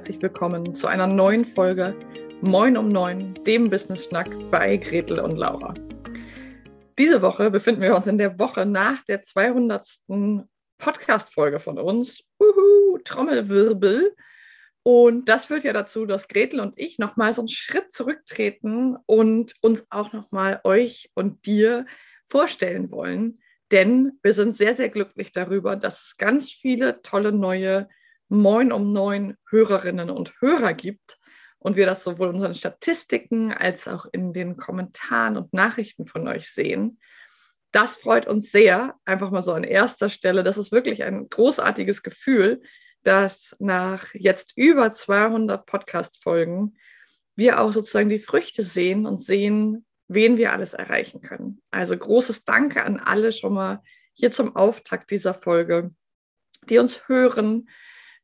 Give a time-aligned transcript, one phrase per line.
[0.00, 1.94] herzlich willkommen zu einer neuen Folge
[2.40, 5.74] Moin um Neun, dem Business Schnack bei Gretel und Laura.
[6.98, 9.86] Diese Woche befinden wir uns in der Woche nach der 200.
[10.78, 12.22] Podcast-Folge von uns.
[12.40, 14.16] Uhu, Trommelwirbel.
[14.84, 19.52] Und das führt ja dazu, dass Gretel und ich nochmal so einen Schritt zurücktreten und
[19.60, 21.84] uns auch nochmal euch und dir
[22.24, 23.42] vorstellen wollen.
[23.70, 27.86] Denn wir sind sehr, sehr glücklich darüber, dass es ganz viele tolle neue
[28.32, 31.18] Moin um neun Hörerinnen und Hörer gibt
[31.58, 36.28] und wir das sowohl in unseren Statistiken als auch in den Kommentaren und Nachrichten von
[36.28, 37.00] euch sehen.
[37.72, 40.44] Das freut uns sehr, einfach mal so an erster Stelle.
[40.44, 42.62] Das ist wirklich ein großartiges Gefühl,
[43.02, 46.76] dass nach jetzt über 200 Podcast-Folgen
[47.34, 51.62] wir auch sozusagen die Früchte sehen und sehen, wen wir alles erreichen können.
[51.72, 55.90] Also großes Danke an alle schon mal hier zum Auftakt dieser Folge,
[56.68, 57.68] die uns hören,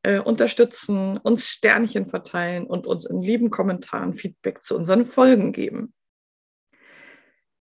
[0.07, 5.93] äh, unterstützen, uns Sternchen verteilen und uns in lieben Kommentaren Feedback zu unseren Folgen geben.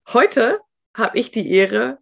[0.08, 0.58] Heute
[0.92, 1.98] habe ich die Ehre,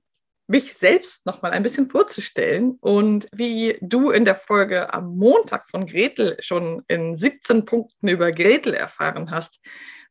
[0.47, 5.69] mich selbst noch mal ein bisschen vorzustellen und wie du in der Folge am Montag
[5.69, 9.60] von Gretel schon in 17 Punkten über Gretel erfahren hast,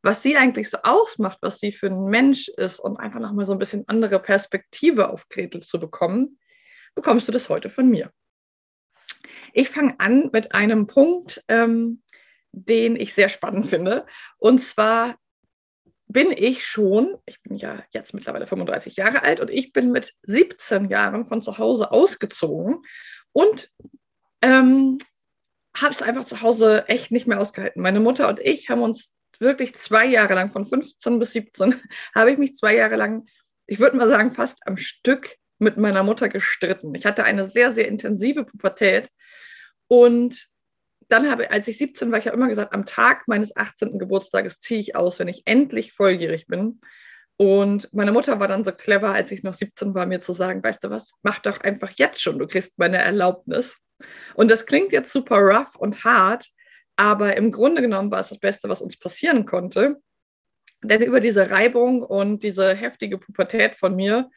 [0.03, 3.47] was sie eigentlich so ausmacht, was sie für ein Mensch ist und einfach noch mal
[3.47, 6.37] so ein bisschen andere Perspektive auf Gretel zu bekommen,
[6.93, 8.11] bekommst du das heute von mir.
[9.53, 12.01] Ich fange an mit einem Punkt, ähm,
[12.51, 14.05] den ich sehr spannend finde.
[14.37, 15.17] Und zwar
[16.07, 20.15] bin ich schon, ich bin ja jetzt mittlerweile 35 Jahre alt und ich bin mit
[20.23, 22.81] 17 Jahren von zu Hause ausgezogen
[23.31, 23.71] und
[24.41, 24.97] ähm,
[25.77, 27.83] habe es einfach zu Hause echt nicht mehr ausgehalten.
[27.83, 31.79] Meine Mutter und ich haben uns wirklich zwei Jahre lang, von 15 bis 17,
[32.15, 33.27] habe ich mich zwei Jahre lang,
[33.67, 36.95] ich würde mal sagen, fast am Stück mit meiner Mutter gestritten.
[36.95, 39.09] Ich hatte eine sehr, sehr intensive Pubertät
[39.89, 40.47] und
[41.09, 43.97] dann habe, als ich 17 war, ich habe immer gesagt, am Tag meines 18.
[43.97, 46.79] Geburtstages ziehe ich aus, wenn ich endlich volljährig bin.
[47.35, 50.63] Und meine Mutter war dann so clever, als ich noch 17 war, mir zu sagen,
[50.63, 53.77] weißt du was, mach doch einfach jetzt schon, du kriegst meine Erlaubnis.
[54.35, 56.47] Und das klingt jetzt super rough und hart,
[56.95, 59.97] aber im Grunde genommen war es das Beste, was uns passieren konnte.
[60.83, 64.29] Denn über diese Reibung und diese heftige Pubertät von mir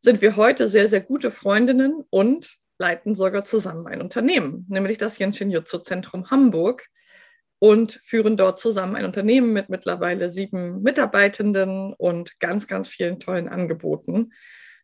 [0.00, 5.18] sind wir heute sehr, sehr gute Freundinnen und leiten sogar zusammen ein Unternehmen, nämlich das
[5.18, 6.86] Jenshin Jutsu Zentrum Hamburg
[7.58, 13.48] und führen dort zusammen ein Unternehmen mit mittlerweile sieben Mitarbeitenden und ganz, ganz vielen tollen
[13.48, 14.32] Angeboten.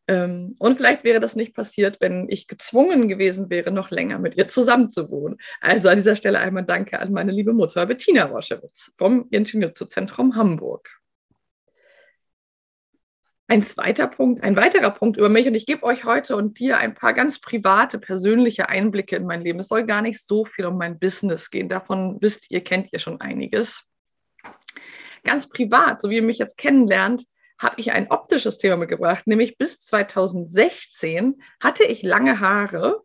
[0.09, 4.35] Ähm, und vielleicht wäre das nicht passiert, wenn ich gezwungen gewesen wäre, noch länger mit
[4.35, 5.37] ihr zusammenzuwohnen.
[5.61, 9.85] Also an dieser Stelle einmal Danke an meine liebe Mutter Bettina Roschewitz vom Jenshin Jutsu
[9.85, 11.00] Zentrum Hamburg.
[13.51, 16.79] Ein zweiter Punkt, ein weiterer Punkt über mich und ich gebe euch heute und dir
[16.79, 19.59] ein paar ganz private, persönliche Einblicke in mein Leben.
[19.59, 21.69] Es soll gar nicht so viel um mein Business gehen.
[21.69, 23.83] Davon wisst ihr, kennt ihr schon einiges.
[25.25, 27.25] Ganz privat, so wie ihr mich jetzt kennenlernt,
[27.59, 33.03] habe ich ein optisches Thema mitgebracht, nämlich bis 2016 hatte ich lange Haare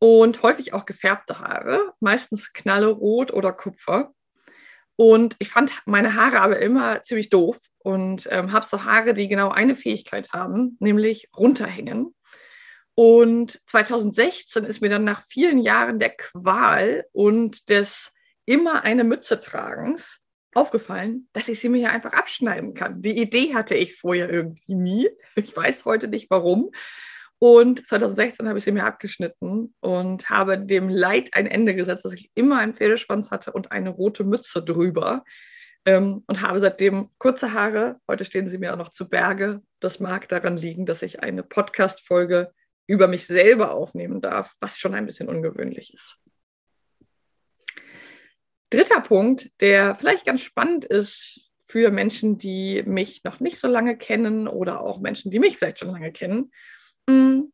[0.00, 4.15] und häufig auch gefärbte Haare, meistens knallerot oder kupfer.
[4.96, 9.28] Und ich fand meine Haare aber immer ziemlich doof und ähm, habe so Haare, die
[9.28, 12.14] genau eine Fähigkeit haben, nämlich runterhängen.
[12.94, 18.10] Und 2016 ist mir dann nach vielen Jahren der Qual und des
[18.46, 20.18] immer eine Mütze tragens
[20.54, 23.02] aufgefallen, dass ich sie mir ja einfach abschneiden kann.
[23.02, 25.08] Die Idee hatte ich vorher irgendwie nie.
[25.34, 26.70] Ich weiß heute nicht warum.
[27.38, 32.14] Und 2016 habe ich sie mir abgeschnitten und habe dem Leid ein Ende gesetzt, dass
[32.14, 35.24] ich immer einen Pferdeschwanz hatte und eine rote Mütze drüber.
[35.84, 38.00] Ähm, und habe seitdem kurze Haare.
[38.08, 39.62] Heute stehen sie mir auch noch zu Berge.
[39.80, 42.52] Das mag daran liegen, dass ich eine Podcast-Folge
[42.86, 46.18] über mich selber aufnehmen darf, was schon ein bisschen ungewöhnlich ist.
[48.70, 53.96] Dritter Punkt, der vielleicht ganz spannend ist für Menschen, die mich noch nicht so lange
[53.96, 56.50] kennen oder auch Menschen, die mich vielleicht schon lange kennen.
[57.08, 57.52] Mm,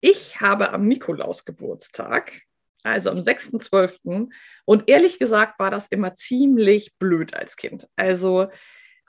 [0.00, 2.42] ich habe am Nikolaus Geburtstag,
[2.82, 4.28] also am 6.12.
[4.64, 7.88] Und ehrlich gesagt war das immer ziemlich blöd als Kind.
[7.96, 8.48] Also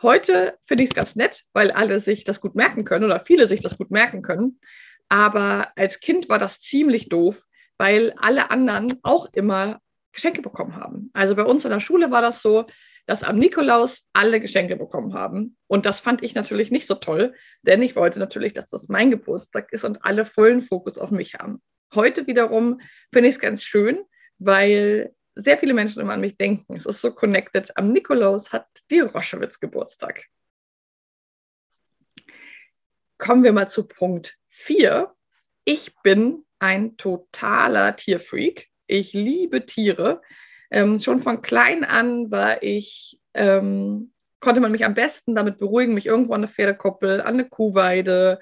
[0.01, 3.47] heute finde ich es ganz nett, weil alle sich das gut merken können oder viele
[3.47, 4.59] sich das gut merken können.
[5.09, 7.43] Aber als Kind war das ziemlich doof,
[7.77, 9.81] weil alle anderen auch immer
[10.11, 11.09] Geschenke bekommen haben.
[11.13, 12.65] Also bei uns in der Schule war das so,
[13.05, 15.57] dass am Nikolaus alle Geschenke bekommen haben.
[15.67, 19.11] Und das fand ich natürlich nicht so toll, denn ich wollte natürlich, dass das mein
[19.11, 21.61] Geburtstag ist und alle vollen Fokus auf mich haben.
[21.93, 24.03] Heute wiederum finde ich es ganz schön,
[24.39, 26.75] weil sehr viele Menschen immer an mich denken.
[26.75, 27.75] Es ist so connected.
[27.77, 30.25] Am Nikolaus hat die Roschewitz Geburtstag.
[33.17, 35.13] Kommen wir mal zu Punkt 4.
[35.65, 38.69] Ich bin ein totaler Tierfreak.
[38.87, 40.21] Ich liebe Tiere.
[40.73, 45.93] Ähm, schon von klein an war ich, ähm, konnte man mich am besten damit beruhigen,
[45.93, 48.39] mich irgendwo an eine Pferdekoppel, an eine Kuhweide,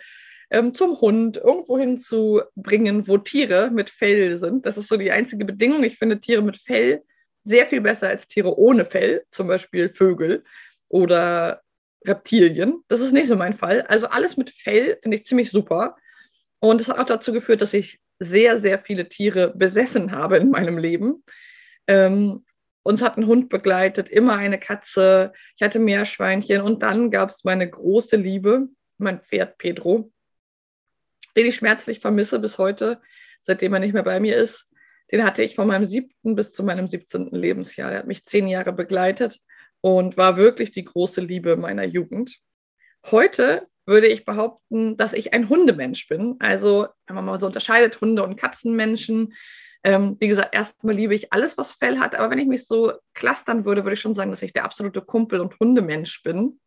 [0.50, 4.66] ähm, zum Hund, irgendwo hinzubringen, wo Tiere mit Fell sind.
[4.66, 5.84] Das ist so die einzige Bedingung.
[5.84, 7.04] Ich finde Tiere mit Fell
[7.44, 10.46] sehr viel besser als Tiere ohne Fell, zum Beispiel Vögel
[10.88, 11.62] oder
[12.06, 12.82] Reptilien.
[12.88, 13.82] Das ist nicht so mein Fall.
[13.84, 15.98] Also alles mit Fell finde ich ziemlich super.
[16.60, 20.50] Und das hat auch dazu geführt, dass ich sehr, sehr viele Tiere besessen habe in
[20.50, 21.24] meinem Leben.
[21.88, 22.46] Ähm,
[22.84, 25.34] uns hat ein Hund begleitet, immer eine Katze.
[25.56, 28.68] Ich hatte Meerschweinchen und dann gab es meine große Liebe,
[28.98, 30.12] mein Pferd Pedro,
[31.36, 33.02] den ich schmerzlich vermisse bis heute,
[33.42, 34.68] seitdem er nicht mehr bei mir ist.
[35.12, 37.28] Den hatte ich von meinem siebten bis zu meinem 17.
[37.32, 37.92] Lebensjahr.
[37.92, 39.40] Er hat mich zehn Jahre begleitet
[39.82, 42.40] und war wirklich die große Liebe meiner Jugend.
[43.10, 46.38] Heute würde ich behaupten, dass ich ein Hundemensch bin.
[46.40, 49.34] Also, wenn man mal so unterscheidet, Hunde- und Katzenmenschen.
[49.84, 52.94] Ähm, wie gesagt, erstmal liebe ich alles, was Fell hat, aber wenn ich mich so
[53.14, 56.60] clustern würde, würde ich schon sagen, dass ich der absolute Kumpel- und Hundemensch bin.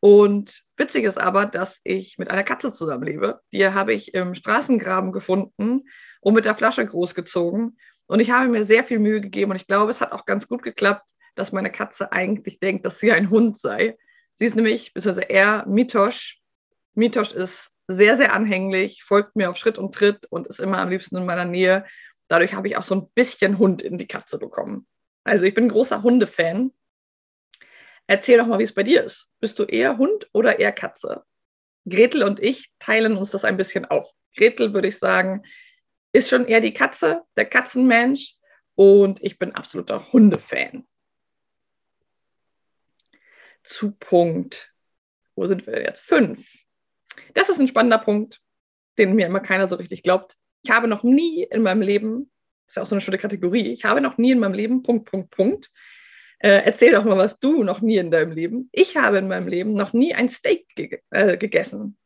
[0.00, 3.40] Und witzig ist aber, dass ich mit einer Katze zusammenlebe.
[3.52, 5.84] Die habe ich im Straßengraben gefunden
[6.20, 7.78] und mit der Flasche großgezogen.
[8.06, 10.46] Und ich habe mir sehr viel Mühe gegeben und ich glaube, es hat auch ganz
[10.46, 13.96] gut geklappt, dass meine Katze eigentlich denkt, dass sie ein Hund sei.
[14.36, 16.40] Sie ist nämlich, beziehungsweise er, Mitosch.
[16.94, 20.90] Mitosch ist sehr, sehr anhänglich, folgt mir auf Schritt und Tritt und ist immer am
[20.90, 21.84] liebsten in meiner Nähe.
[22.28, 24.86] Dadurch habe ich auch so ein bisschen Hund in die Katze bekommen.
[25.24, 26.72] Also ich bin großer Hundefan.
[28.06, 29.28] Erzähl doch mal, wie es bei dir ist.
[29.40, 31.24] Bist du eher Hund oder eher Katze?
[31.88, 34.12] Gretel und ich teilen uns das ein bisschen auf.
[34.36, 35.44] Gretel, würde ich sagen,
[36.12, 38.34] ist schon eher die Katze, der Katzenmensch.
[38.74, 40.86] Und ich bin absoluter Hundefan
[43.66, 44.72] zu Punkt,
[45.34, 46.02] wo sind wir jetzt?
[46.02, 46.46] Fünf.
[47.34, 48.40] Das ist ein spannender Punkt,
[48.98, 50.36] den mir immer keiner so richtig glaubt.
[50.66, 52.28] Ich habe noch nie in meinem Leben,
[52.64, 54.82] das ist ja auch so eine schöne Kategorie, ich habe noch nie in meinem Leben,
[54.82, 55.70] Punkt, Punkt, Punkt.
[56.40, 58.68] Äh, erzähl doch mal, was du noch nie in deinem Leben.
[58.72, 61.96] Ich habe in meinem Leben noch nie ein Steak ge äh, gegessen.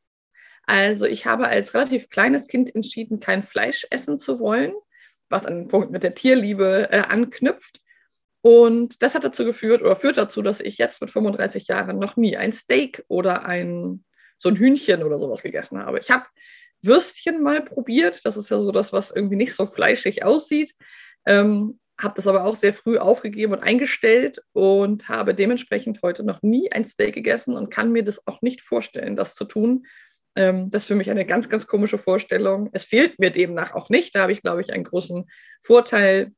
[0.65, 4.75] Also ich habe als relativ kleines Kind entschieden, kein Fleisch essen zu wollen,
[5.31, 7.81] was an den Punkt mit der Tierliebe äh, anknüpft.
[8.43, 12.19] Und das hat dazu geführt oder führt dazu, dass ich jetzt mit 35 Jahren noch
[12.19, 14.05] nie ein Steak oder ein,
[14.37, 15.99] so ein Hühnchen oder sowas gegessen habe.
[15.99, 16.27] Ich habe
[16.83, 18.21] Würstchen mal probiert.
[18.25, 20.75] Das ist ja so das, was irgendwie nicht so fleischig aussieht.
[21.27, 26.43] Ähm, habe das aber auch sehr früh aufgegeben und eingestellt und habe dementsprechend heute noch
[26.43, 29.87] nie ein Steak gegessen und kann mir das auch nicht vorstellen, das zu tun.
[30.37, 32.71] Ähm, das ist für mich eine ganz, ganz komische Vorstellung.
[32.73, 34.15] Es fehlt mir demnach auch nicht.
[34.15, 35.29] Da habe ich, glaube ich, einen großen
[35.63, 36.33] Vorteil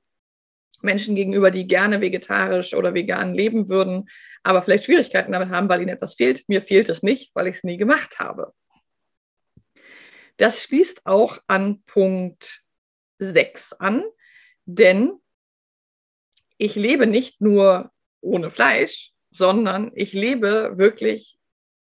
[0.80, 4.08] Menschen gegenüber, die gerne vegetarisch oder vegan leben würden,
[4.42, 6.42] aber vielleicht Schwierigkeiten damit haben, weil ihnen etwas fehlt.
[6.48, 8.52] Mir fehlt es nicht, weil ich es nie gemacht habe.
[10.42, 12.64] Das schließt auch an Punkt
[13.20, 14.02] 6 an,
[14.64, 15.12] denn
[16.58, 21.38] ich lebe nicht nur ohne Fleisch, sondern ich lebe wirklich,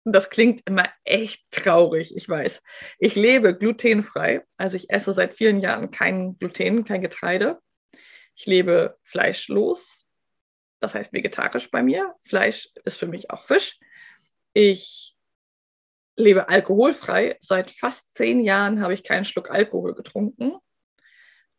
[0.06, 2.62] das klingt immer echt traurig, ich weiß.
[3.00, 7.60] Ich lebe glutenfrei, also ich esse seit vielen Jahren kein Gluten, kein Getreide.
[8.34, 10.06] Ich lebe fleischlos,
[10.80, 12.16] das heißt vegetarisch bei mir.
[12.22, 13.78] Fleisch ist für mich auch Fisch.
[14.54, 15.17] Ich
[16.18, 17.38] lebe alkoholfrei.
[17.40, 20.54] Seit fast zehn Jahren habe ich keinen Schluck Alkohol getrunken.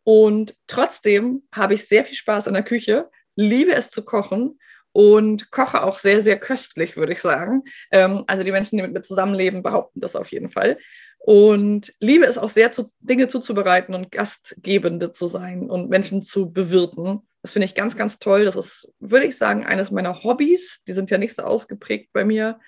[0.04, 4.58] Und trotzdem habe ich sehr viel Spaß in der Küche, liebe es zu kochen
[4.92, 7.62] und koche auch sehr, sehr köstlich, würde ich sagen.
[7.92, 10.78] Ähm, also die Menschen, die mit mir zusammenleben, behaupten das auf jeden Fall
[11.18, 17.20] und liebe es auch sehr, Dinge zuzubereiten und Gastgebende zu sein und Menschen zu bewirten.
[17.42, 18.44] Das finde ich ganz, ganz toll.
[18.44, 20.80] Das ist, würde ich sagen, eines meiner Hobbys.
[20.86, 22.58] Die sind ja nicht so ausgeprägt bei mir.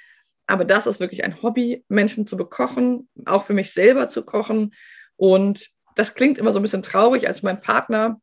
[0.50, 4.74] Aber das ist wirklich ein Hobby, Menschen zu bekochen, auch für mich selber zu kochen.
[5.14, 8.20] Und das klingt immer so ein bisschen traurig, als mein Partner,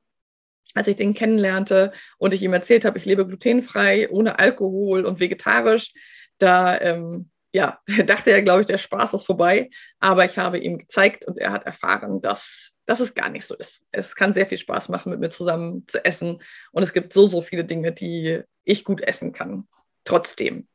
[0.74, 5.22] als ich den kennenlernte und ich ihm erzählt habe, ich lebe glutenfrei, ohne Alkohol und
[5.22, 5.94] vegetarisch.
[6.38, 9.70] Da ähm, ja, dachte er, glaube ich, der Spaß ist vorbei.
[10.00, 13.56] Aber ich habe ihm gezeigt und er hat erfahren, dass, dass es gar nicht so
[13.56, 13.82] ist.
[13.92, 16.42] Es kann sehr viel Spaß machen, mit mir zusammen zu essen.
[16.74, 19.66] Und es gibt so, so viele Dinge, die ich gut essen kann.
[20.04, 20.68] Trotzdem.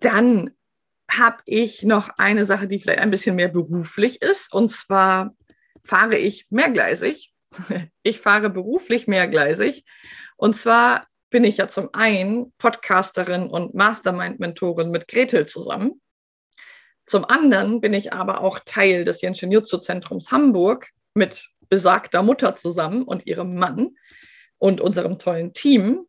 [0.00, 0.50] Dann
[1.10, 4.52] habe ich noch eine Sache, die vielleicht ein bisschen mehr beruflich ist.
[4.52, 5.34] Und zwar
[5.84, 7.32] fahre ich mehrgleisig.
[8.02, 9.84] Ich fahre beruflich mehrgleisig.
[10.36, 16.00] Und zwar bin ich ja zum einen Podcasterin und Mastermind-Mentorin mit Gretel zusammen.
[17.06, 23.02] Zum anderen bin ich aber auch Teil des Jenschen Jutsu-Zentrums Hamburg mit besagter Mutter zusammen
[23.02, 23.96] und ihrem Mann
[24.58, 26.06] und unserem tollen Team.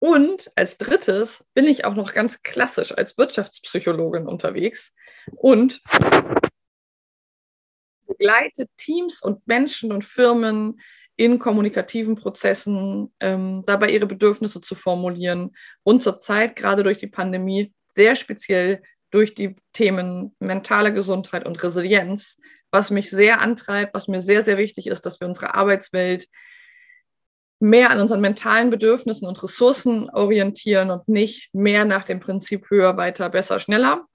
[0.00, 4.92] Und als drittes bin ich auch noch ganz klassisch als Wirtschaftspsychologin unterwegs
[5.36, 5.80] und
[8.06, 10.80] begleite Teams und Menschen und Firmen
[11.16, 17.74] in kommunikativen Prozessen ähm, dabei ihre Bedürfnisse zu formulieren und zurzeit gerade durch die Pandemie
[17.96, 22.36] sehr speziell durch die Themen mentale Gesundheit und Resilienz,
[22.70, 26.28] was mich sehr antreibt, was mir sehr, sehr wichtig ist, dass wir unsere Arbeitswelt
[27.60, 32.96] mehr an unseren mentalen Bedürfnissen und Ressourcen orientieren und nicht mehr nach dem Prinzip höher,
[32.96, 34.06] weiter, besser, schneller,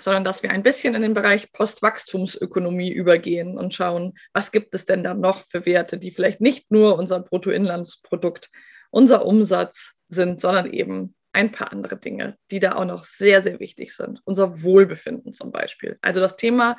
[0.00, 4.84] sondern dass wir ein bisschen in den Bereich Postwachstumsökonomie übergehen und schauen, was gibt es
[4.84, 8.50] denn da noch für Werte, die vielleicht nicht nur unser Bruttoinlandsprodukt,
[8.90, 13.60] unser Umsatz sind, sondern eben ein paar andere Dinge, die da auch noch sehr, sehr
[13.60, 14.20] wichtig sind.
[14.24, 15.98] Unser Wohlbefinden zum Beispiel.
[16.00, 16.78] Also das Thema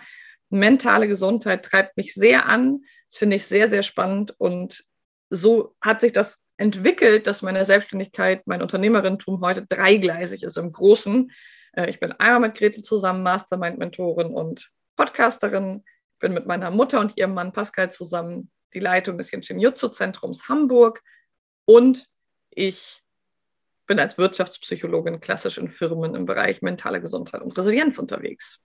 [0.50, 2.82] mentale Gesundheit treibt mich sehr an.
[3.10, 4.34] Das finde ich sehr, sehr spannend.
[4.40, 4.84] Und
[5.30, 11.32] so hat sich das entwickelt, dass meine Selbstständigkeit, mein Unternehmerinnentum heute dreigleisig ist im Großen.
[11.74, 15.84] Äh, ich bin einmal mit Gretel zusammen Mastermind-Mentorin und Podcasterin,
[16.20, 20.50] bin mit meiner Mutter und ihrem Mann Pascal zusammen die Leitung des Jinshin Jutsu Zentrums
[20.50, 21.04] Hamburg
[21.66, 22.08] und
[22.50, 23.04] ich
[23.86, 28.60] bin als Wirtschaftspsychologin klassisch in Firmen im Bereich mentale Gesundheit und Resilienz unterwegs.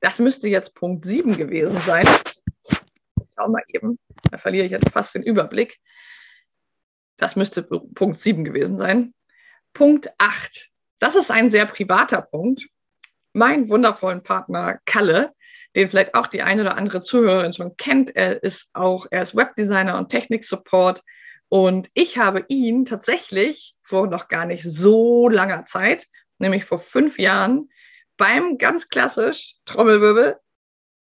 [0.00, 2.06] Das müsste jetzt Punkt 7 gewesen sein.
[3.36, 3.98] Schau mal eben,
[4.30, 5.78] da verliere ich jetzt fast den Überblick.
[7.16, 9.14] Das müsste Punkt 7 gewesen sein.
[9.72, 12.68] Punkt 8 das ist ein sehr privater Punkt.
[13.32, 15.32] Mein wundervollen Partner Kalle,
[15.74, 19.36] den vielleicht auch die eine oder andere Zuhörerin schon kennt, er ist auch, er ist
[19.36, 21.02] Webdesigner und Technik-Support.
[21.48, 26.06] Und ich habe ihn tatsächlich vor noch gar nicht so langer Zeit,
[26.38, 27.68] nämlich vor fünf Jahren,
[28.16, 30.36] beim ganz klassisch Trommelwirbel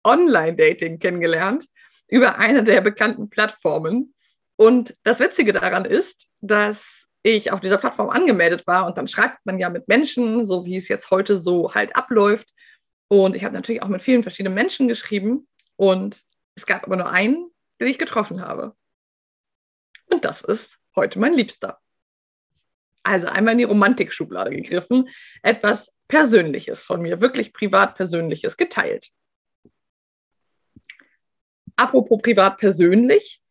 [0.04, 1.66] Online-Dating kennengelernt
[2.12, 4.14] über eine der bekannten Plattformen.
[4.58, 9.44] Und das Witzige daran ist, dass ich auf dieser Plattform angemeldet war und dann schreibt
[9.46, 12.50] man ja mit Menschen, so wie es jetzt heute so halt abläuft.
[13.08, 16.24] Und ich habe natürlich auch mit vielen verschiedenen Menschen geschrieben und
[16.56, 17.50] es gab aber nur einen,
[17.80, 18.76] den ich getroffen habe.
[20.10, 21.80] Und das ist heute mein Liebster.
[23.04, 25.10] Also einmal in die Romantik-Schublade gegriffen,
[25.44, 29.12] etwas Persönliches von mir, wirklich privat Persönliches geteilt.
[31.82, 33.42] Apropos privat persönlich,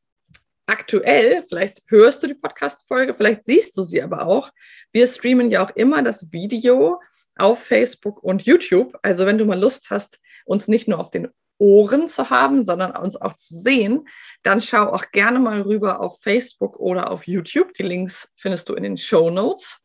[0.67, 4.51] aktuell, vielleicht hörst du die Podcast-Folge, vielleicht siehst du sie aber auch.
[4.93, 7.01] Wir streamen ja auch immer das Video
[7.37, 8.97] auf Facebook und YouTube.
[9.03, 11.27] Also wenn du mal Lust hast, uns nicht nur auf den
[11.59, 14.07] Ohren zu haben, sondern uns auch zu sehen,
[14.45, 17.75] dann schau auch gerne mal rüber auf Facebook oder auf YouTube.
[17.75, 19.81] Die Links findest du in den Show Notes.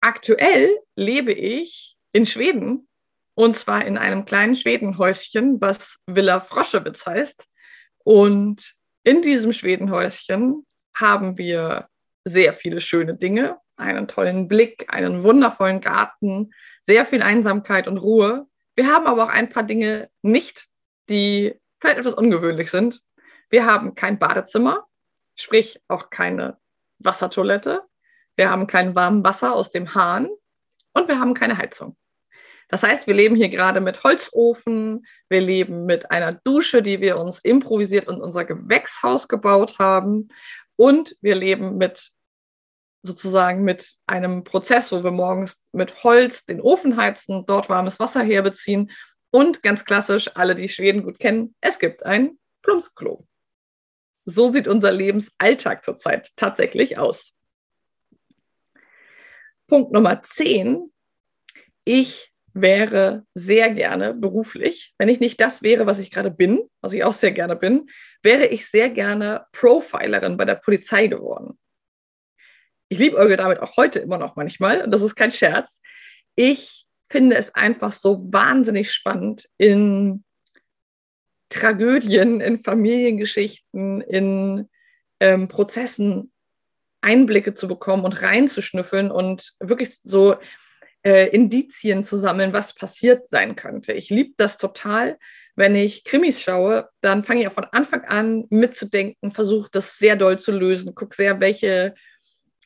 [0.00, 2.85] Aktuell lebe ich in Schweden
[3.36, 7.46] und zwar in einem kleinen Schwedenhäuschen, was Villa Froschewitz heißt.
[8.02, 8.74] Und
[9.04, 11.86] in diesem Schwedenhäuschen haben wir
[12.24, 16.50] sehr viele schöne Dinge, einen tollen Blick, einen wundervollen Garten,
[16.86, 18.46] sehr viel Einsamkeit und Ruhe.
[18.74, 20.68] Wir haben aber auch ein paar Dinge nicht,
[21.10, 23.02] die vielleicht etwas ungewöhnlich sind.
[23.50, 24.86] Wir haben kein Badezimmer,
[25.34, 26.56] sprich auch keine
[27.00, 27.82] Wassertoilette.
[28.34, 30.30] Wir haben kein warmes Wasser aus dem Hahn
[30.94, 31.98] und wir haben keine Heizung.
[32.68, 37.18] Das heißt, wir leben hier gerade mit Holzofen, wir leben mit einer Dusche, die wir
[37.18, 40.28] uns improvisiert in unser Gewächshaus gebaut haben
[40.74, 42.10] und wir leben mit
[43.02, 48.22] sozusagen mit einem Prozess, wo wir morgens mit Holz den Ofen heizen, dort warmes Wasser
[48.22, 48.90] herbeziehen
[49.30, 53.26] und ganz klassisch, alle, die Schweden gut kennen, es gibt ein Plumpsklo.
[54.24, 57.32] So sieht unser Lebensalltag zurzeit tatsächlich aus.
[59.68, 60.92] Punkt Nummer 10.
[61.84, 66.94] Ich wäre sehr gerne beruflich, wenn ich nicht das wäre, was ich gerade bin, was
[66.94, 67.88] ich auch sehr gerne bin,
[68.22, 71.58] wäre ich sehr gerne Profilerin bei der Polizei geworden.
[72.88, 75.80] Ich liebe Euge damit auch heute immer noch manchmal, und das ist kein Scherz.
[76.34, 80.24] Ich finde es einfach so wahnsinnig spannend, in
[81.50, 84.68] Tragödien, in Familiengeschichten, in
[85.20, 86.32] ähm, Prozessen
[87.02, 90.36] Einblicke zu bekommen und reinzuschnüffeln und wirklich so
[91.06, 93.92] äh, Indizien zu sammeln, was passiert sein könnte.
[93.92, 95.18] Ich liebe das total.
[95.54, 100.16] Wenn ich Krimis schaue, dann fange ich auch von Anfang an mitzudenken, versuche das sehr
[100.16, 101.94] doll zu lösen, gucke sehr, welche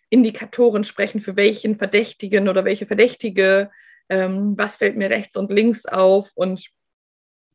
[0.09, 3.71] Indikatoren sprechen für welchen Verdächtigen oder welche Verdächtige,
[4.09, 6.65] ähm, was fällt mir rechts und links auf und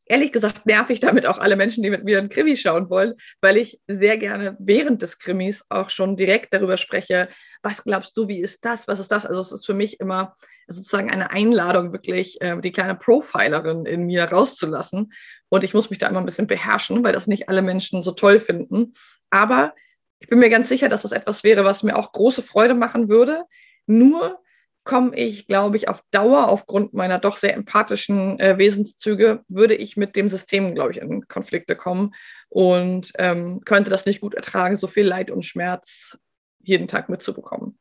[0.06, 3.16] ehrlich gesagt nerv ich damit auch alle Menschen, die mit mir einen Krimi schauen wollen,
[3.42, 7.28] weil ich sehr gerne während des Krimis auch schon direkt darüber spreche,
[7.64, 9.26] was glaubst du, wie ist das, was ist das?
[9.26, 10.36] Also es ist für mich immer
[10.68, 15.14] sozusagen eine Einladung, wirklich äh, die kleine Profilerin in mir rauszulassen.
[15.50, 18.12] Und ich muss mich da immer ein bisschen beherrschen, weil das nicht alle Menschen so
[18.12, 18.94] toll finden.
[19.30, 19.74] Aber
[20.20, 23.10] ich bin mir ganz sicher, dass das etwas wäre, was mir auch große Freude machen
[23.10, 23.44] würde.
[23.86, 24.40] Nur
[24.86, 29.98] komme ich, glaube ich, auf Dauer aufgrund meiner doch sehr empathischen äh, Wesenszüge, würde ich
[29.98, 32.14] mit dem System, glaube ich, in Konflikte kommen
[32.50, 36.18] und ähm, könnte das nicht gut ertragen, so viel Leid und Schmerz
[36.60, 37.78] jeden Tag mitzubekommen.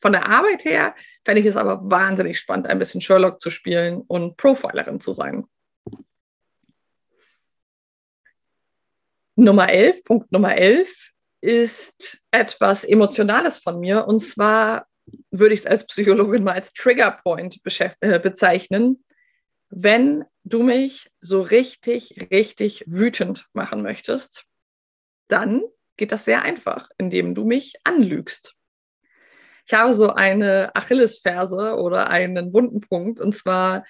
[0.00, 4.02] Von der Arbeit her fände ich es aber wahnsinnig spannend, ein bisschen Sherlock zu spielen
[4.02, 5.46] und Profilerin zu sein.
[9.34, 14.06] Nummer 11, Punkt Nummer 11 ist etwas Emotionales von mir.
[14.06, 14.86] Und zwar
[15.30, 17.60] würde ich es als Psychologin mal als Trigger Point
[18.00, 19.04] äh, bezeichnen.
[19.70, 24.44] Wenn du mich so richtig, richtig wütend machen möchtest,
[25.28, 25.62] dann
[25.96, 28.54] geht das sehr einfach, indem du mich anlügst.
[29.68, 33.20] Ich habe so eine Achillesferse oder einen wunden Punkt.
[33.20, 33.84] Und zwar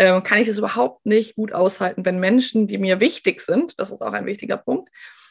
[0.00, 3.92] ähm, kann ich es überhaupt nicht gut aushalten, wenn Menschen, die mir wichtig sind, das
[3.92, 4.90] ist auch ein wichtiger Punkt,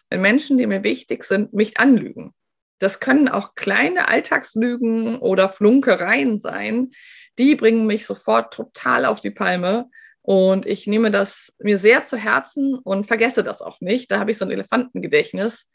[0.10, 2.34] wenn Menschen, die mir wichtig sind, mich anlügen.
[2.80, 6.92] Das können auch kleine Alltagslügen oder Flunkereien sein.
[7.38, 9.90] Die bringen mich sofort total auf die Palme.
[10.22, 14.10] Und ich nehme das mir sehr zu Herzen und vergesse das auch nicht.
[14.10, 15.68] Da habe ich so ein Elefantengedächtnis.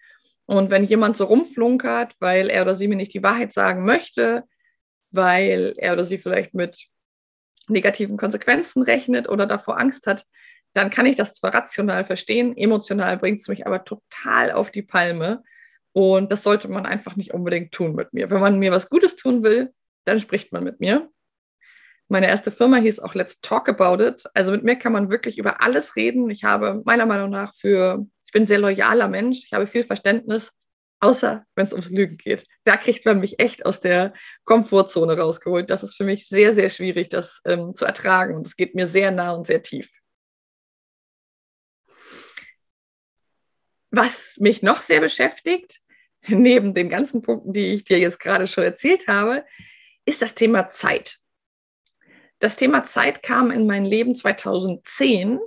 [0.46, 4.44] Und wenn jemand so rumflunkert, weil er oder sie mir nicht die Wahrheit sagen möchte,
[5.10, 6.86] weil er oder sie vielleicht mit
[7.68, 10.24] negativen Konsequenzen rechnet oder davor Angst hat,
[10.72, 14.82] dann kann ich das zwar rational verstehen, emotional bringt es mich aber total auf die
[14.82, 15.42] Palme.
[15.92, 18.30] Und das sollte man einfach nicht unbedingt tun mit mir.
[18.30, 19.72] Wenn man mir was Gutes tun will,
[20.04, 21.10] dann spricht man mit mir.
[22.08, 24.24] Meine erste Firma hieß auch Let's Talk About It.
[24.34, 26.28] Also mit mir kann man wirklich über alles reden.
[26.28, 30.52] Ich habe meiner Meinung nach für, bin sehr loyaler Mensch, ich habe viel Verständnis,
[31.00, 32.44] außer wenn es ums Lügen geht.
[32.64, 34.12] Da kriegt man mich echt aus der
[34.44, 35.70] Komfortzone rausgeholt.
[35.70, 38.36] Das ist für mich sehr, sehr schwierig, das ähm, zu ertragen.
[38.36, 39.88] Und es geht mir sehr nah und sehr tief.
[43.90, 45.80] Was mich noch sehr beschäftigt,
[46.26, 49.46] neben den ganzen Punkten, die ich dir jetzt gerade schon erzählt habe,
[50.04, 51.20] ist das Thema Zeit.
[52.40, 55.40] Das Thema Zeit kam in mein Leben 2010,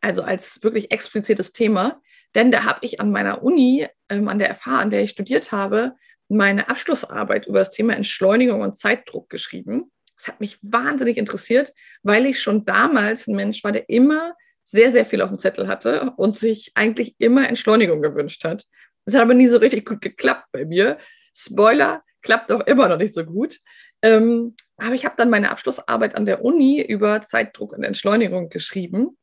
[0.00, 2.00] also als wirklich explizites Thema,
[2.34, 5.52] denn da habe ich an meiner Uni, ähm, an der FH, an der ich studiert
[5.52, 5.94] habe,
[6.28, 9.90] meine Abschlussarbeit über das Thema Entschleunigung und Zeitdruck geschrieben.
[10.16, 14.92] Das hat mich wahnsinnig interessiert, weil ich schon damals ein Mensch war, der immer sehr,
[14.92, 18.66] sehr viel auf dem Zettel hatte und sich eigentlich immer Entschleunigung gewünscht hat.
[19.06, 20.98] Das hat aber nie so richtig gut geklappt bei mir.
[21.34, 23.60] Spoiler, klappt auch immer noch nicht so gut.
[24.02, 29.16] Ähm, aber ich habe dann meine Abschlussarbeit an der Uni über Zeitdruck und Entschleunigung geschrieben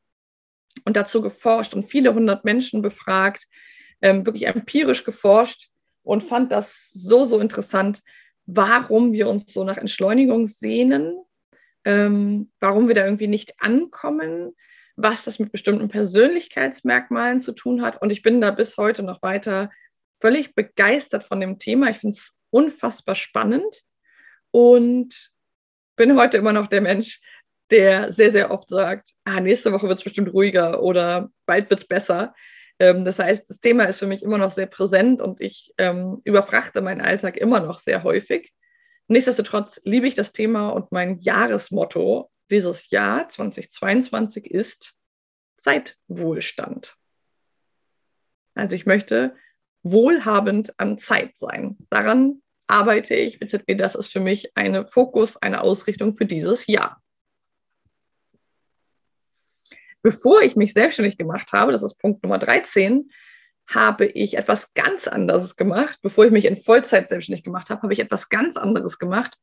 [0.84, 3.46] und dazu geforscht und viele hundert Menschen befragt,
[4.02, 5.68] ähm, wirklich empirisch geforscht
[6.02, 8.02] und fand das so, so interessant,
[8.46, 11.16] warum wir uns so nach Entschleunigung sehnen,
[11.84, 14.54] ähm, warum wir da irgendwie nicht ankommen,
[14.96, 18.00] was das mit bestimmten Persönlichkeitsmerkmalen zu tun hat.
[18.00, 19.70] Und ich bin da bis heute noch weiter
[20.20, 21.90] völlig begeistert von dem Thema.
[21.90, 23.82] Ich finde es unfassbar spannend
[24.50, 25.30] und
[25.96, 27.20] bin heute immer noch der Mensch,
[27.70, 31.80] der sehr, sehr oft sagt, ah, nächste Woche wird es bestimmt ruhiger oder bald wird
[31.80, 32.34] es besser.
[32.78, 36.20] Ähm, das heißt, das Thema ist für mich immer noch sehr präsent und ich ähm,
[36.24, 38.52] überfrachte meinen Alltag immer noch sehr häufig.
[39.08, 44.94] Nichtsdestotrotz liebe ich das Thema und mein Jahresmotto dieses Jahr 2022 ist
[45.58, 46.96] Zeitwohlstand.
[48.54, 49.36] Also ich möchte
[49.82, 51.76] wohlhabend an Zeit sein.
[51.90, 57.00] Daran arbeite ich, beziehungsweise das ist für mich eine Fokus, eine Ausrichtung für dieses Jahr.
[60.06, 63.10] Bevor ich mich selbstständig gemacht habe, das ist Punkt Nummer 13,
[63.66, 65.98] habe ich etwas ganz anderes gemacht.
[66.00, 69.36] Bevor ich mich in Vollzeit selbstständig gemacht habe, habe ich etwas ganz anderes gemacht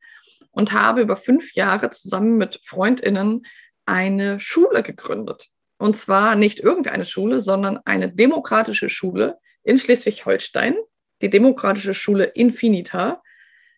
[0.51, 3.45] und habe über fünf Jahre zusammen mit Freundinnen
[3.85, 5.49] eine Schule gegründet.
[5.79, 10.77] Und zwar nicht irgendeine Schule, sondern eine demokratische Schule in Schleswig-Holstein,
[11.21, 13.21] die demokratische Schule Infinita.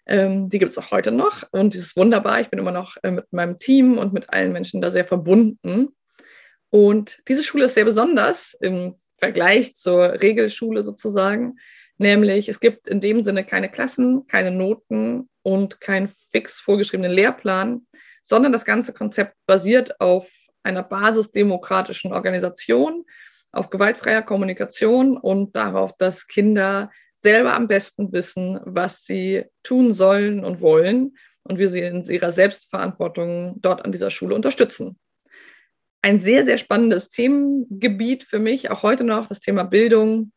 [0.05, 2.41] Ähm, die gibt es auch heute noch und die ist wunderbar.
[2.41, 5.95] Ich bin immer noch äh, mit meinem Team und mit allen Menschen da sehr verbunden.
[6.69, 11.57] Und diese Schule ist sehr besonders im Vergleich zur Regelschule sozusagen.
[11.97, 17.87] Nämlich, es gibt in dem Sinne keine Klassen, keine Noten und keinen fix vorgeschriebenen Lehrplan,
[18.23, 20.27] sondern das ganze Konzept basiert auf
[20.63, 23.05] einer basisdemokratischen Organisation,
[23.51, 30.43] auf gewaltfreier Kommunikation und darauf, dass Kinder selber am besten wissen, was sie tun sollen
[30.43, 34.99] und wollen und wie sie in ihrer Selbstverantwortung dort an dieser Schule unterstützen.
[36.05, 40.31] Ein sehr, sehr spannendes Themengebiet für mich, auch heute noch, das Thema Bildung,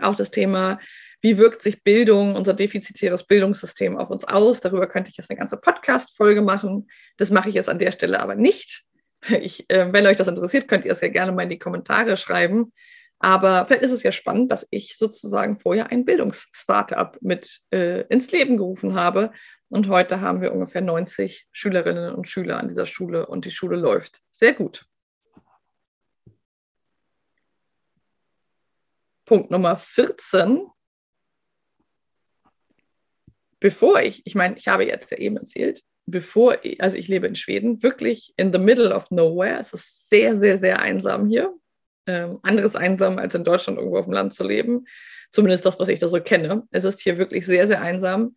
[0.00, 0.80] auch das Thema,
[1.20, 4.58] wie wirkt sich Bildung, unser defizitäres Bildungssystem auf uns aus.
[4.60, 6.88] Darüber könnte ich jetzt eine ganze Podcast-Folge machen.
[7.18, 8.82] Das mache ich jetzt an der Stelle aber nicht.
[9.28, 12.16] Ich, äh, wenn euch das interessiert, könnt ihr es ja gerne mal in die Kommentare
[12.16, 12.72] schreiben.
[13.20, 18.32] Aber vielleicht ist es ja spannend, dass ich sozusagen vorher ein Bildungsstartup mit äh, ins
[18.32, 19.30] Leben gerufen habe
[19.70, 23.76] Und heute haben wir ungefähr 90 Schülerinnen und Schüler an dieser Schule und die Schule
[23.76, 24.84] läuft sehr gut.
[29.24, 30.66] Punkt Nummer 14.
[33.60, 37.28] Bevor ich, ich meine, ich habe jetzt ja eben erzählt, bevor, ich, also ich lebe
[37.28, 39.60] in Schweden, wirklich in the middle of nowhere.
[39.60, 41.54] Es ist sehr, sehr, sehr einsam hier.
[42.06, 44.86] Ähm, anderes einsam als in Deutschland irgendwo auf dem Land zu leben.
[45.30, 46.66] Zumindest das, was ich da so kenne.
[46.72, 48.34] Es ist hier wirklich sehr, sehr einsam.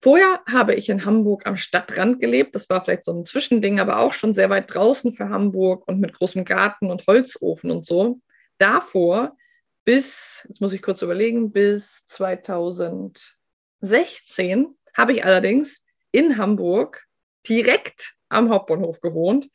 [0.00, 2.54] Vorher habe ich in Hamburg am Stadtrand gelebt.
[2.54, 5.98] Das war vielleicht so ein Zwischending, aber auch schon sehr weit draußen für Hamburg und
[5.98, 8.20] mit großem Garten und Holzofen und so.
[8.58, 9.36] Davor
[9.84, 15.80] bis, jetzt muss ich kurz überlegen, bis 2016 habe ich allerdings
[16.12, 17.04] in Hamburg
[17.48, 19.48] direkt am Hauptbahnhof gewohnt,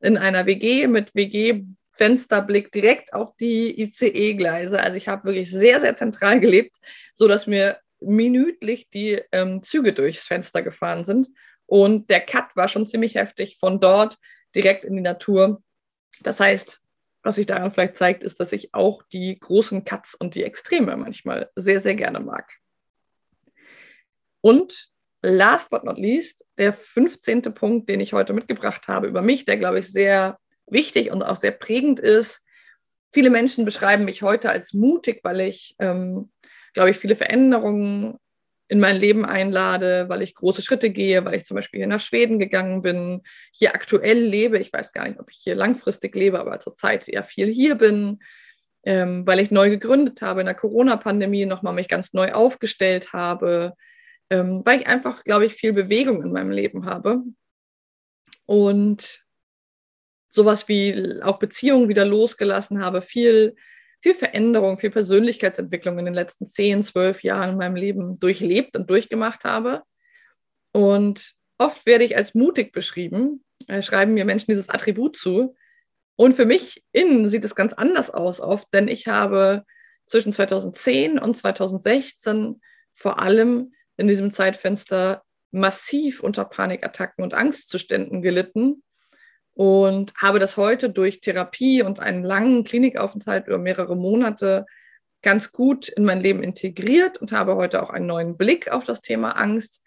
[0.00, 4.80] in einer WG mit WG-Fensterblick direkt auf die ICE-Gleise.
[4.80, 6.76] Also ich habe wirklich sehr, sehr zentral gelebt,
[7.12, 11.28] sodass mir minütlich die ähm, Züge durchs Fenster gefahren sind.
[11.66, 14.18] Und der Cut war schon ziemlich heftig von dort
[14.54, 15.62] direkt in die Natur.
[16.22, 16.80] Das heißt,
[17.22, 20.96] was sich daran vielleicht zeigt, ist, dass ich auch die großen Cuts und die Extreme
[20.96, 22.52] manchmal sehr, sehr gerne mag.
[24.42, 24.90] Und
[25.22, 27.42] last but not least, der 15.
[27.54, 31.36] Punkt, den ich heute mitgebracht habe über mich, der, glaube ich, sehr wichtig und auch
[31.36, 32.40] sehr prägend ist.
[33.12, 36.30] Viele Menschen beschreiben mich heute als mutig, weil ich, ähm,
[36.74, 38.18] glaube ich, viele Veränderungen
[38.68, 42.00] in mein Leben einlade, weil ich große Schritte gehe, weil ich zum Beispiel hier nach
[42.00, 44.58] Schweden gegangen bin, hier aktuell lebe.
[44.58, 48.20] Ich weiß gar nicht, ob ich hier langfristig lebe, aber zurzeit eher viel hier bin,
[48.84, 53.74] ähm, weil ich neu gegründet habe in der Corona-Pandemie, nochmal mich ganz neu aufgestellt habe,
[54.30, 57.22] ähm, weil ich einfach, glaube ich, viel Bewegung in meinem Leben habe.
[58.46, 59.24] Und
[60.32, 63.56] sowas wie auch Beziehungen wieder losgelassen habe, viel
[64.04, 68.90] viel Veränderung, viel Persönlichkeitsentwicklung in den letzten zehn, zwölf Jahren in meinem Leben durchlebt und
[68.90, 69.82] durchgemacht habe.
[70.72, 75.56] Und oft werde ich als mutig beschrieben, äh, schreiben mir Menschen dieses Attribut zu.
[76.16, 79.64] Und für mich innen sieht es ganz anders aus oft, denn ich habe
[80.04, 82.60] zwischen 2010 und 2016
[82.92, 88.82] vor allem in diesem Zeitfenster massiv unter Panikattacken und Angstzuständen gelitten
[89.54, 94.66] und habe das heute durch Therapie und einen langen Klinikaufenthalt über mehrere Monate
[95.22, 99.00] ganz gut in mein Leben integriert und habe heute auch einen neuen Blick auf das
[99.00, 99.80] Thema Angst.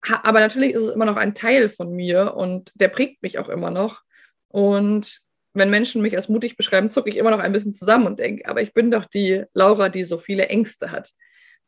[0.00, 3.48] Aber natürlich ist es immer noch ein Teil von mir und der prägt mich auch
[3.48, 4.02] immer noch.
[4.48, 5.20] Und
[5.54, 8.48] wenn Menschen mich als mutig beschreiben, zucke ich immer noch ein bisschen zusammen und denke,
[8.48, 11.10] aber ich bin doch die Laura, die so viele Ängste hat.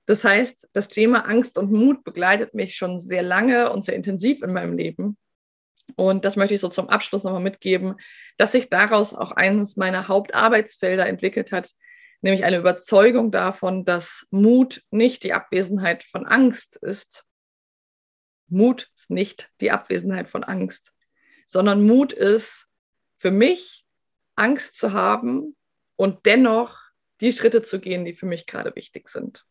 [0.06, 4.42] Das heißt, das Thema Angst und Mut begleitet mich schon sehr lange und sehr intensiv
[4.42, 5.16] in meinem Leben.
[5.96, 7.96] Und das möchte ich so zum Abschluss nochmal mitgeben,
[8.37, 11.72] dass sich daraus auch eines meiner Hauptarbeitsfelder entwickelt hat,
[12.20, 17.24] nämlich eine Überzeugung davon, dass Mut nicht die Abwesenheit von Angst ist.
[18.48, 20.92] Mut ist nicht die Abwesenheit von Angst,
[21.46, 22.66] sondern Mut ist
[23.18, 23.85] für mich,
[24.37, 25.57] Angst zu haben
[25.96, 26.78] und dennoch
[27.20, 29.44] die Schritte zu gehen, die für mich gerade wichtig sind.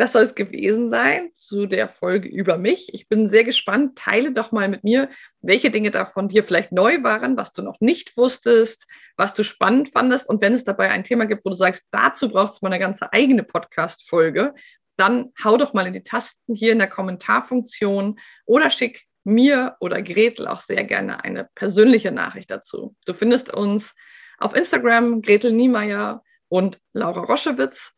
[0.00, 2.94] Das soll es gewesen sein zu der Folge über mich.
[2.94, 3.98] Ich bin sehr gespannt.
[3.98, 5.10] Teile doch mal mit mir,
[5.42, 8.86] welche Dinge davon dir vielleicht neu waren, was du noch nicht wusstest,
[9.18, 10.26] was du spannend fandest.
[10.26, 12.78] Und wenn es dabei ein Thema gibt, wo du sagst, dazu braucht es mal eine
[12.78, 14.54] ganze eigene Podcast-Folge,
[14.96, 20.00] dann hau doch mal in die Tasten hier in der Kommentarfunktion oder schick mir oder
[20.00, 22.96] Gretel auch sehr gerne eine persönliche Nachricht dazu.
[23.04, 23.94] Du findest uns
[24.38, 27.92] auf Instagram Gretel Niemeyer und Laura Roschewitz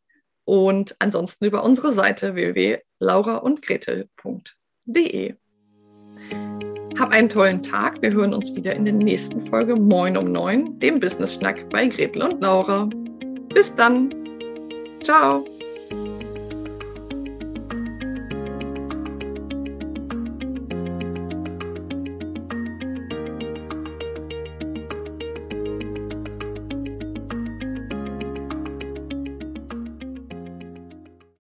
[0.44, 5.34] und ansonsten über unsere Seite www.lauraundgretel.de.
[6.98, 8.02] Hab einen tollen Tag.
[8.02, 11.88] Wir hören uns wieder in der nächsten Folge Moin um 9, dem Business Schnack bei
[11.88, 12.88] Gretel und Laura.
[13.54, 14.14] Bis dann.
[15.02, 15.44] Ciao.